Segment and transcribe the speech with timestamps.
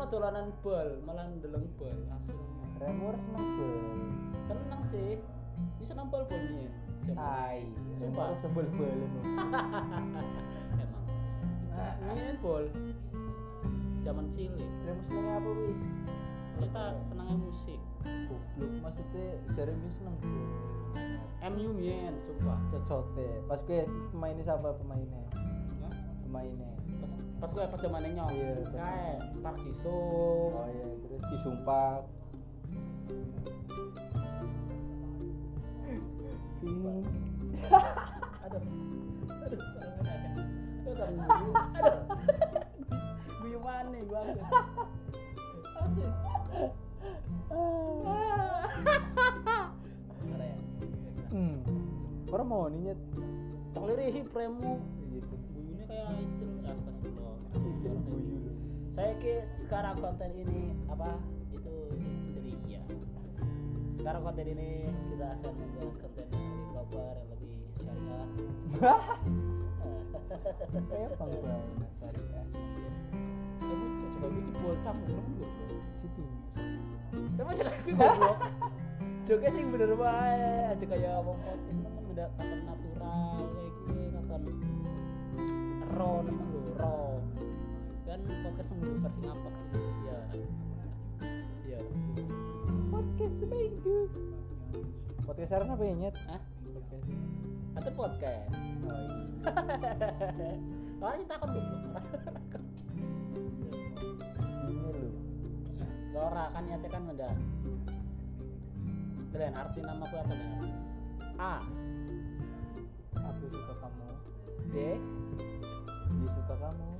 [0.00, 2.40] malah dolanan bal malah ndeleng bal langsung
[2.80, 3.76] Remur seneng bal.
[4.40, 5.20] seneng sih
[5.76, 6.72] ini seneng bal bal nih
[7.12, 7.60] Tai.
[7.92, 8.32] Sumpah.
[8.40, 9.12] Sebel balen.
[10.80, 11.04] emang
[12.16, 12.64] Nih bal
[14.00, 15.80] zaman cilik Remur seneng apa wis?
[16.64, 20.48] kita senengnya musik Goblok maksudnya jare wis seneng bal.
[21.52, 23.28] MU mien sumpah Cocote.
[23.44, 23.84] Pas gue
[24.16, 25.28] pemainnya siapa pemainnya?
[26.24, 26.79] Pemainnya.
[27.40, 32.02] Pas pas gue pas zamannya nyok Iya, kayak Park Ji Sung Oh iya, terus disumpak.
[36.60, 37.04] Ping.
[38.44, 38.62] aduh
[39.40, 40.30] aduh salah kan
[40.84, 41.98] gue kan guyu aduh
[43.40, 44.20] guyu mana gue
[45.80, 46.68] asis ya?
[51.30, 51.62] Hmm.
[52.28, 53.00] Orang mau nih nyet.
[53.70, 54.82] Toklirihi premu
[56.70, 57.36] Astagfirullah.
[58.90, 61.18] Saya ke sekarang konten ini apa
[61.54, 61.74] itu
[62.34, 62.82] jadi iya
[63.94, 68.28] Sekarang konten ini kita akan membuat konten yang lebih proper yang lebih syariah
[71.40, 72.42] banget cari ya.
[73.60, 75.52] Kamu coba bikin bocah belum belum
[76.00, 76.24] Siti.
[77.40, 78.38] Emang cek aku goblok.
[79.28, 84.04] Joke sing bener wae, aja kayak wong podcast nemen beda kata natural kayak gue
[85.94, 86.49] raw lho, raw.
[88.26, 89.68] Kan podcast seminggu versi ngapak sih.
[90.04, 90.18] Ya.
[91.68, 91.80] Ya.
[92.92, 93.96] Podcast seminggu.
[95.24, 96.16] Podcast sekarang apa ya nyet?
[96.28, 96.40] Hah?
[96.74, 97.08] Podcast.
[97.78, 98.56] Atau podcast.
[98.84, 100.52] Oh iya.
[101.00, 102.04] Orang kita takut goblok.
[104.68, 105.08] Ini lu.
[106.12, 107.30] Ora kan niatnya kan ada.
[109.30, 110.74] Kalian arti nama aku apa nih?
[111.40, 111.54] A,
[113.16, 114.06] Aku suka kamu.
[114.70, 114.76] D,
[116.20, 116.90] Dia suka kamu.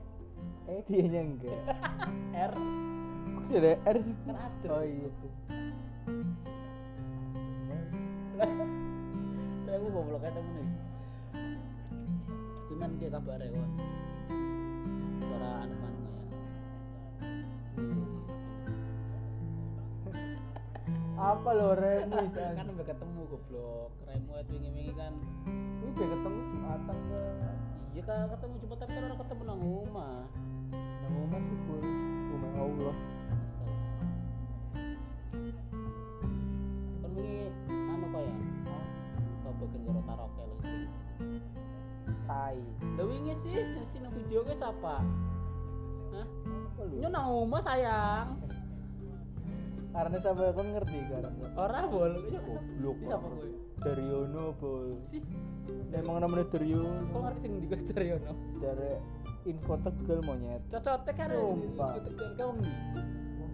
[0.70, 1.66] Eh dia nya enggak.
[2.54, 2.54] R,
[3.34, 4.14] Kok ada R sih?
[4.22, 4.68] Kan ada.
[4.70, 5.10] Oh iya.
[9.66, 10.68] Saya mau goblok aja temen nih.
[12.70, 13.50] Iman dia kabar ya.
[15.26, 16.22] Suara anu mana ya?
[21.18, 22.32] Apa lo remis
[22.62, 23.90] kan udah ketemu goblok.
[24.06, 25.18] Remo itu wingi-wingi kan.
[25.50, 27.18] Ini udah ketemu Jumatan ke
[27.90, 29.59] Iya kan ketemu cuma tapi kan orang ketemu nang
[44.50, 44.94] sing nang video ke siapa?
[46.10, 46.26] Hah?
[47.30, 48.28] Rumah sayang.
[49.90, 52.12] Karena sampai kon ngerti karena Ora bol.
[52.30, 53.48] Ya Goblok siapa kowe?
[53.82, 55.22] Daryono bol Sih.
[55.90, 58.32] Emang namanya Daryono Kok ngerti sing gue Daryono?
[58.62, 58.90] Dari
[59.50, 61.90] info tegal monyet Cocote kan Sumpah.
[62.06, 62.74] Betul kamu nih.
[63.40, 63.52] Wong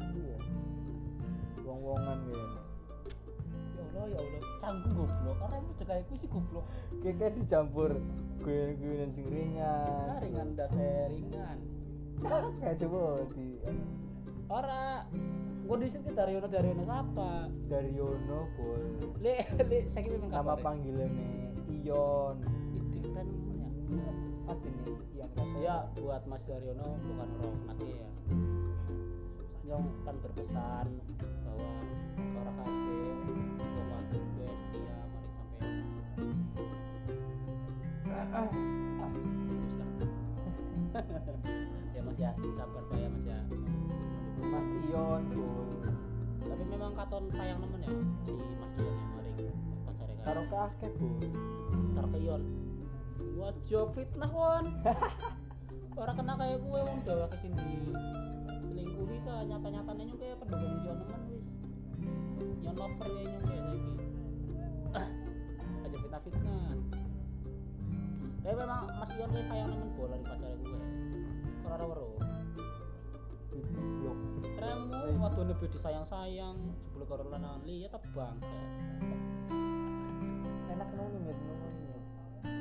[1.64, 2.65] Wong-wongan gitu
[3.96, 4.40] Ya Allah ya Allah.
[4.60, 5.36] Canggung goblok.
[5.40, 6.66] Karena itu cekak aku sih goblok.
[7.00, 7.90] Kayak dicampur
[8.44, 11.58] Guyon-guyonan sing ringan Nah, ringan dasar ringan.
[12.60, 13.56] Kayak coba di
[14.52, 15.08] Ora.
[15.66, 17.50] Gue di sini Daryono Daryono siapa?
[17.66, 18.84] Daryono bol
[19.18, 22.38] Le le saya kira Nama panggilannya Ion
[22.78, 24.14] Itu keren namanya.
[24.46, 28.10] Mati nih Ion Kasar Ya buat Mas Daryono bukan orang nanti ya.
[29.66, 30.86] Yang kan berpesan
[31.18, 31.70] bahwa
[32.38, 33.45] orang kabeh
[34.14, 35.30] gue setia mari
[38.96, 39.90] sampai terus lah.
[41.94, 43.38] ya Mas ya, sabar Pak ya Mas ya.
[44.46, 45.68] Mas Ion bol
[46.46, 47.90] Tapi memang katon sayang nemen ya
[48.22, 49.32] si Mas Ion yang mari
[49.84, 50.24] pacare kan.
[50.24, 51.14] Karo kakek bol
[51.94, 52.42] Ntar ke Ion.
[53.36, 54.64] Wajib fitnah kon.
[56.00, 57.56] Orang kena kayak gue wong bawa ke sini
[58.68, 59.08] selingkuh
[59.48, 61.65] nyata-nyatane nyung kayak peduli Ion nemen wis.
[62.62, 63.92] Ion lover kayak nyung kayak saiki.
[65.86, 66.68] Aja fitnah-fitnah.
[68.46, 70.80] Tapi memang Mas Ion kayak sayang nemen bola di pacare gue.
[71.66, 72.04] Ora ora
[73.56, 74.18] Itu blok
[74.56, 78.52] Remu wadone be disayang-sayang, jebul karo lanangan liya ta bangsa.
[80.70, 81.36] Enak nunggu nih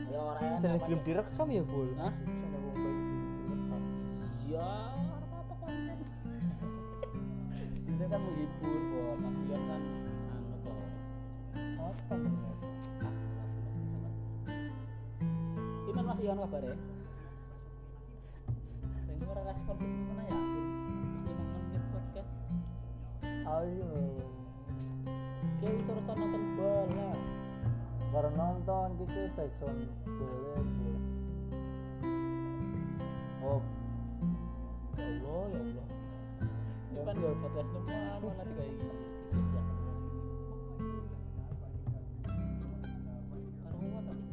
[0.09, 0.81] Ya ora enak.
[0.87, 2.13] Belum direkam ya bol Hah?
[4.45, 4.71] Ya,
[8.05, 9.81] Itu kan menghibur kok, Mas Ion kan
[10.29, 10.77] anu kok.
[11.57, 12.15] Apa.
[15.89, 16.77] Gimana Mas Ion kabare?
[19.09, 20.37] Dan ora responsif mana ya?
[21.17, 22.33] Mesti 5 menit podcast.
[23.25, 23.89] Ayo
[25.65, 27.09] Kayak wis urusan nonton bola.
[28.13, 30.61] Baru nonton gitu backsound boleh
[33.41, 33.65] bol Oh
[34.93, 36.04] ya Allah ya Allah
[36.95, 38.95] ini kan gak podcast lemah malah kayak gini
[39.27, 39.75] disia-siakan
[43.59, 44.23] Karo apa tadi?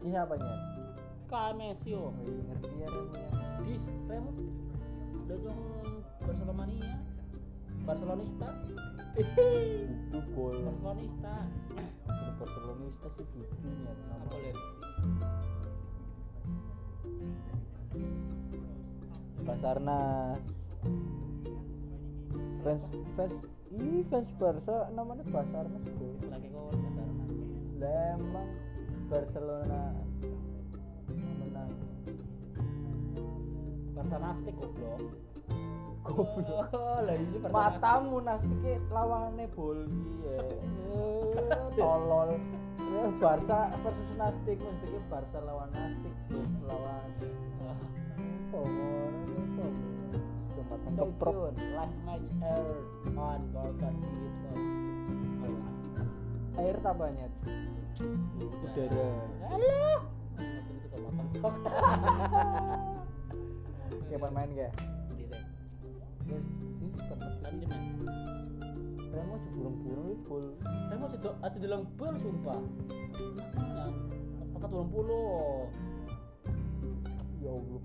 [0.00, 0.54] Ini apanya?
[1.28, 3.30] Kamesio Oh, iya, ngerti ya Remo ya.
[3.60, 3.74] di
[4.08, 4.30] Remo
[5.28, 5.36] udah
[6.24, 6.96] Barcelonania
[7.86, 8.48] Barcelonista
[9.14, 10.56] Dudu bol.
[10.64, 11.34] Barcelonista
[12.08, 13.92] Kalau Barcelonista sih dudunya.
[14.10, 14.56] apa lihat
[19.50, 20.38] Basarnas.
[22.62, 22.86] Fans
[23.18, 23.34] fans
[23.74, 26.14] ini fans Barca namanya Basarnas bol.
[26.30, 27.30] lagi kawan Basarnas
[27.82, 28.48] Lah emang
[29.10, 29.82] Barcelona
[31.10, 31.72] menang.
[33.98, 35.02] Barca Nastik goblok
[36.06, 36.70] Goblok.
[36.70, 40.38] oh lah ini Barca Matamu nastiknya lawannya bol iya.
[40.94, 42.38] Eh, Tolol.
[42.78, 46.14] Ya, Barca versus Nastik nastiknya Barca lawan Nastik
[46.62, 47.02] lawan
[47.58, 48.99] Nastik.
[50.80, 51.52] Stay keprok.
[51.52, 52.72] tune live match air
[53.12, 54.64] on Barca TV Plus
[56.56, 57.28] Air tak banyak.
[58.40, 59.08] Udara.
[59.44, 59.68] Waktu
[60.40, 61.54] ini suka matang tok
[64.10, 64.72] Kapan main kayak?
[65.14, 65.42] Di deh.
[66.28, 66.46] Yes,
[66.76, 67.30] sih pernah.
[67.44, 67.88] Kan di mes
[69.10, 70.44] Remo burung-burung itu bol.
[70.64, 72.60] Remo cedok aja dalam bel sumpah
[73.56, 73.86] Makanya
[74.58, 75.66] Apa turun puluh
[77.40, 77.80] Ya Allah,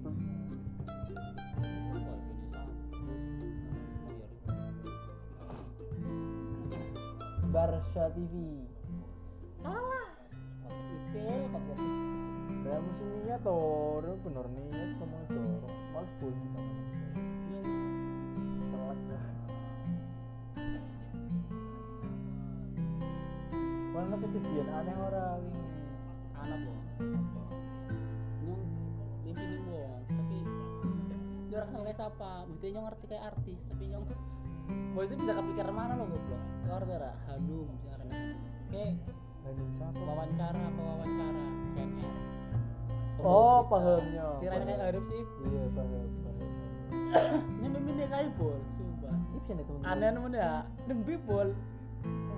[7.55, 8.35] Barca TV.
[9.63, 10.11] Alah
[10.59, 12.03] Podcast itu Podcast itu
[12.67, 15.77] Remo sih niat toh, Remo bener niat kamu dorong.
[15.95, 16.59] Malah bol kita.
[17.55, 17.59] Ini
[18.67, 18.99] Celas.
[23.95, 25.63] Mana kejadian aneh orang ini?
[26.35, 26.79] anak wong
[28.43, 28.63] nyong
[29.23, 30.37] mimpi nih tapi
[31.47, 34.03] dia orang nggak siapa mesti nyong ngerti kayak artis tapi nyong
[34.67, 36.41] maksudnya bisa kepikiran mana lo goblok?
[36.65, 38.07] Luar biasa Hanum sekarang
[38.71, 38.93] kayak
[39.45, 39.67] Hanum.
[39.77, 39.99] Siapa?
[40.01, 42.13] wawancara apa wawancara CNN
[43.25, 44.37] Oh, pahamnya.
[44.37, 45.21] si Rani kayak Hanum sih.
[45.49, 46.49] Iya, paham, paham.
[47.63, 48.57] nyong mimpi nih kayak bol.
[48.75, 49.15] Sumpah.
[49.31, 49.81] Sip sih nih temen.
[49.85, 50.51] aneh nemen ya
[50.85, 51.49] nembi bol.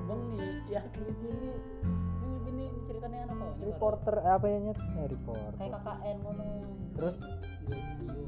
[0.08, 1.56] Bang nih ya nih.
[2.24, 3.54] Ini nih ceritanya apa kok.
[3.68, 4.80] Reporter eh, apa ya nyet?
[4.80, 5.52] Eh, reporter.
[5.60, 6.44] kayak KKN ngono.
[6.96, 7.16] Terus?
[7.68, 8.24] Nggak video.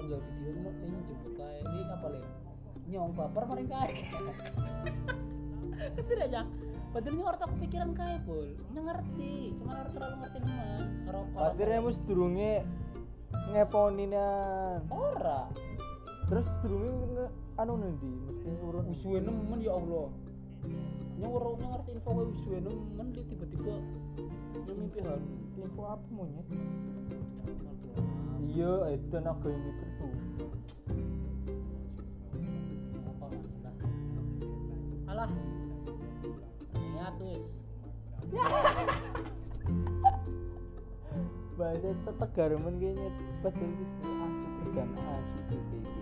[0.00, 2.24] Nggak video ini ini jemput kayak ini apa lem
[2.86, 3.94] nyong baper maring kayak
[5.96, 6.42] ketir aja
[6.94, 11.98] padahal orang tak kepikiran kayak bol ngerti cuma orang terlalu ngerti nemen rokok akhirnya mus
[12.06, 12.54] durunge
[13.52, 14.80] ngeponinan.
[14.90, 15.50] ora
[16.26, 18.84] Terus durunge nge anu nanti mesti urun.
[18.90, 20.10] usuwe nemen ya Allah
[21.16, 23.74] nyong ora nyong ngerti info kayak usuwe nemen dia tiba-tiba
[24.66, 26.44] nyong mimpi hanu Info apa monyet?
[28.44, 30.20] Iya, itu tenaga ini terus.
[35.26, 37.50] Alah niat wis.
[41.56, 43.08] Bahasa setegar men kayaknya
[43.40, 45.96] padahal wis asu kerjaan asu kayak gitu.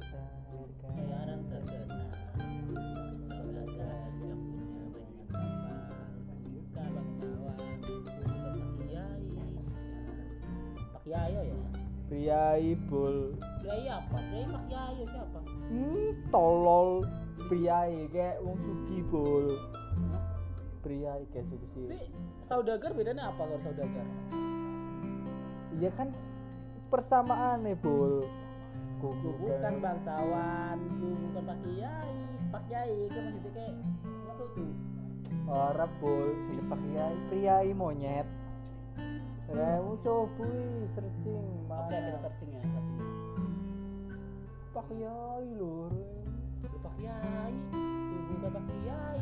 [0.00, 2.00] Ada buka, soalnya satu ini.
[6.50, 7.68] Bukan superstar
[9.28, 9.52] kan.
[10.90, 11.58] Pak Yayo ya?
[12.08, 13.36] Priai bol.
[13.62, 14.16] Priai apa?
[14.18, 15.38] Priai Pak Yayo siapa?
[15.68, 17.04] Hmm, tolol.
[17.46, 19.04] Priai kayak wong sugi.
[19.04, 20.24] Hah?
[20.80, 22.08] Priai kayak sugi Ini
[22.40, 24.06] saudagar bedanya apa kalau saudagar?
[25.76, 26.08] Iya kan
[26.90, 28.26] persamaan nih bol.
[29.00, 32.12] Ku bukan bangsawan, ku bukan Pak Kiai.
[32.52, 33.76] Pak Kiai kan maksudnya kayak
[34.28, 34.64] apa itu?
[35.48, 38.28] Orang bol, sini pak Priai, Priai monyet.
[39.50, 40.46] Kamu coba
[40.94, 42.18] searching Oke kita mana?
[42.22, 43.08] searching ya satunya.
[44.70, 45.88] Pak Kiai lho.
[46.60, 49.20] Ku Pak Kiai, ku bukan Pak Kiai.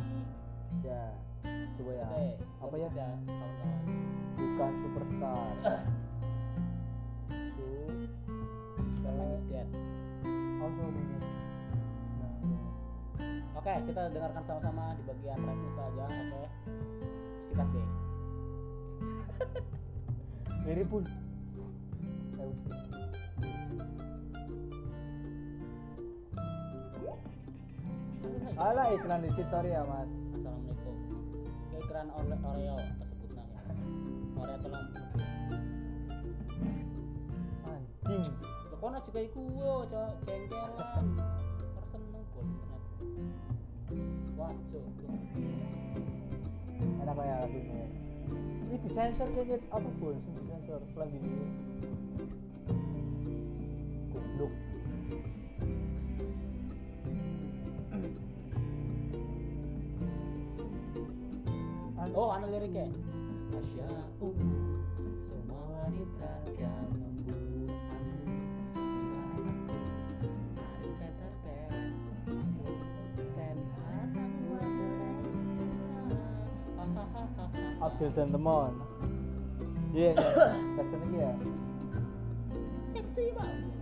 [0.83, 1.03] Ya,
[1.79, 2.07] coba ya.
[2.61, 2.89] Apa ya?
[2.93, 3.83] kawan-kawan.
[4.35, 5.51] Bukan superstar.
[10.69, 11.09] So monyet.
[12.21, 12.61] Nah, ya.
[13.57, 16.05] Oke, kita dengarkan sama-sama di bagian refnya saja.
[16.05, 16.45] Oke,
[17.41, 17.75] sikat B.
[20.69, 21.03] Mirip pun.
[28.61, 30.05] Alah iklan di sorry ya mas.
[30.37, 30.93] Assalamualaikum.
[32.13, 33.61] Ole- Oreo tersebut nang ya.
[34.37, 34.85] Oreo puluh
[37.65, 41.05] anjing kono juga iku yo cok jengkelan.
[41.91, 42.83] Seneng bol internet.
[44.39, 44.87] Wah, cok.
[46.79, 47.83] enak kayak dunia
[48.69, 51.31] ini disensor kayaknya apa bol sih disensor pelan gini
[54.13, 54.53] goblok
[61.99, 62.87] An- Oh, ana liriknya.
[63.59, 63.87] Asya
[64.21, 64.81] umum
[65.19, 67.48] semua wanita yang membunuh
[77.89, 78.73] Abdul dan teman
[79.89, 80.45] iya iya.
[80.77, 81.33] Caption ini ya?
[82.85, 83.73] Seksi banget.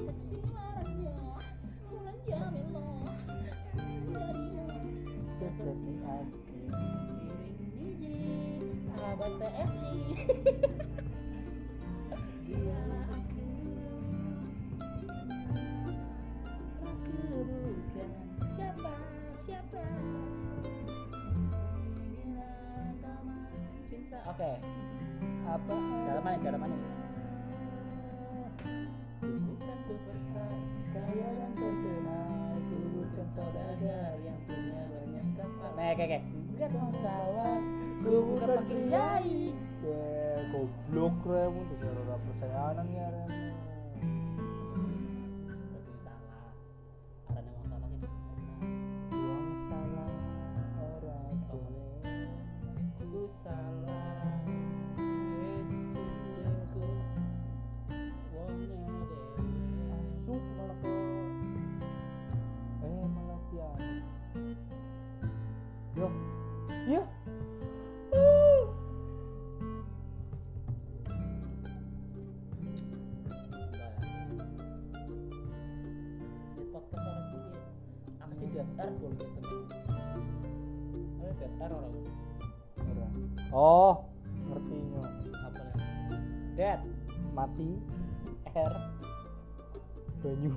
[0.00, 1.16] Seksi marahnya
[1.92, 2.88] Bulan jamilo
[5.36, 6.60] seperti hati.
[8.88, 9.92] sahabat PSI
[26.40, 26.76] cara mana?
[29.20, 30.52] Ku bukan superstar
[30.96, 32.56] kaya dan terkenal.
[32.64, 35.70] Ku bukan saudagar yang punya banyak kapal.
[35.76, 36.18] Nah oke oke.
[36.50, 37.56] Bukan masalah
[38.00, 43.08] Ku bukan pakir kiai ya goblok remu tuh cara ora percayaan ya
[53.00, 54.09] Berarti salah
[83.50, 84.06] Oh
[84.46, 85.02] ngertinya
[85.42, 85.76] Apa lah
[86.54, 86.80] Dead
[87.34, 87.70] mati.
[88.50, 88.74] Air
[90.26, 90.52] banyu.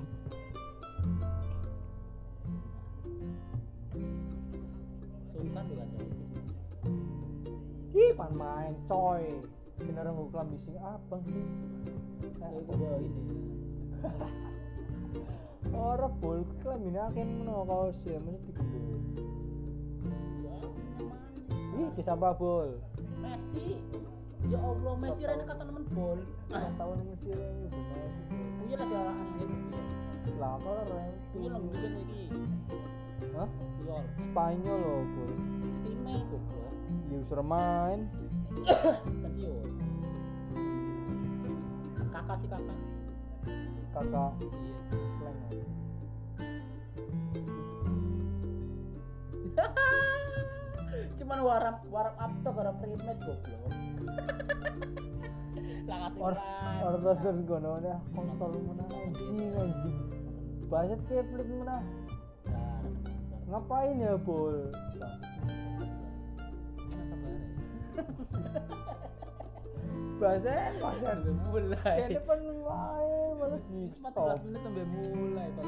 [5.30, 5.88] Sungkan bukan
[7.94, 9.22] ih pan main coy.
[9.78, 11.46] Bener nggak kelambi sing abang sih?
[12.42, 13.22] Kalau itu bawa ini.
[15.86, 19.33] Ora bol kelambi akan ngono kaos ya mesti digede
[21.94, 22.68] kisah apa bol
[23.22, 23.78] Messi.
[24.50, 26.18] Ya Allah Messi rene kata nemen bol.
[26.50, 28.10] Tahun mesti ini bener
[28.60, 29.48] Punya lah siaran aneh
[30.34, 32.24] lah kok ora Punya lah gue lagi.
[33.38, 33.48] Hah?
[33.78, 35.32] Puyol Spanyol loh bol
[35.86, 36.74] Time goblok
[37.10, 38.00] ya usah main.
[39.22, 39.66] Pensiun
[42.10, 42.78] Kakak sih kakak.
[43.90, 44.32] Kakak.
[44.38, 44.76] Iya.
[49.54, 49.74] Slang
[51.24, 53.64] Cuman warap warap up tuh gara pre-match goblok.
[55.88, 56.36] Lah kasih Or
[56.84, 59.96] orang terus terus gono ya kontol mana anjing anjing.
[60.68, 61.80] Baset kayak pelit mana
[63.48, 64.68] ngapain ya bol
[70.20, 72.04] Baset baset mulai.
[72.04, 74.44] Kayak depan main malah di 14 stop.
[74.44, 75.64] menit sampai mulai Pak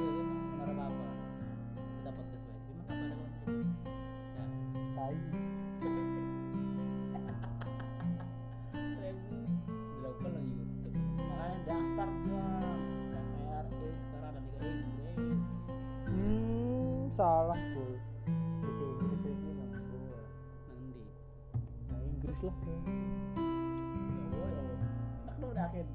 [17.26, 17.90] salah bol
[18.62, 20.22] Liga Inggris ini nang bola
[20.70, 21.02] nanti
[21.90, 22.70] nah Inggris lah ya
[24.38, 25.86] ya Allah nak udah akhir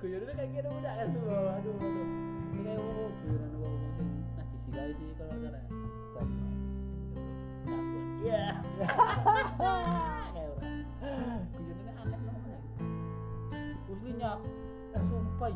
[0.00, 2.08] kuyuran kayak gitu udah kan tuh aduh aduh
[2.56, 4.08] ini kayak wow kuyuran wow sing
[4.40, 5.60] najis sih guys sih kalau ada
[6.16, 6.48] sama
[7.68, 8.04] Stakun.
[8.24, 8.46] Iya.
[11.52, 12.58] Kuyurannya aneh ya.
[13.92, 14.30] Uslinya
[14.96, 15.52] sumpah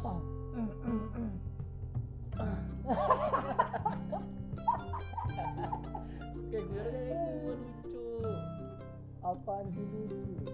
[9.69, 10.48] absolutely